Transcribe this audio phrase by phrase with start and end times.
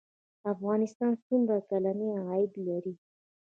[0.53, 2.93] افغانستان څومره کلنی عاید لري؟